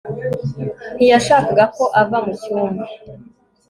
ntiyashakaga 0.95 1.63
ko 1.75 1.83
ava 2.01 2.17
mu 2.25 2.33
cyumba 2.41 2.83